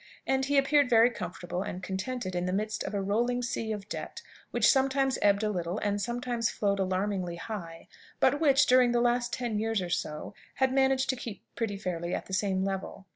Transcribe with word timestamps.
And 0.25 0.45
he 0.45 0.57
appeared 0.57 0.89
very 0.89 1.11
comfortable 1.11 1.61
and 1.61 1.83
contented 1.83 2.33
in 2.33 2.47
the 2.47 2.51
midst 2.53 2.83
of 2.83 2.95
a 2.95 3.01
rolling 3.03 3.43
sea 3.43 3.71
of 3.71 3.87
debt, 3.87 4.23
which 4.49 4.67
sometimes 4.67 5.19
ebbed 5.21 5.43
a 5.43 5.51
little, 5.51 5.77
and 5.77 6.01
sometimes 6.01 6.49
flowed 6.49 6.79
alarmingly 6.79 7.35
high; 7.35 7.87
but 8.19 8.41
which, 8.41 8.65
during 8.65 8.93
the 8.93 8.99
last 8.99 9.31
ten 9.31 9.59
years 9.59 9.79
or 9.79 9.91
so, 9.91 10.33
he 10.35 10.41
had 10.55 10.73
managed 10.73 11.07
to 11.11 11.15
keep 11.15 11.43
pretty 11.55 11.77
fairly 11.77 12.15
at 12.15 12.25
the 12.25 12.33
same 12.33 12.63
level. 12.65 13.05